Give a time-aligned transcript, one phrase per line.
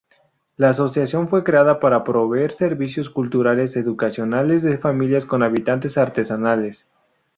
[0.57, 6.87] La asociación fue creada para proveer servicios culturales, educacionales de familias con habilidades artesanales.